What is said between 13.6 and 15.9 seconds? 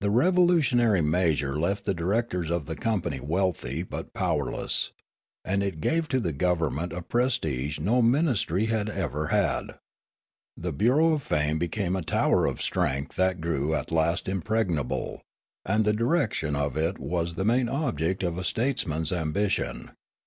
at last impregnable; and